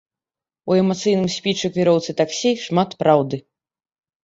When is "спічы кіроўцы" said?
1.35-2.17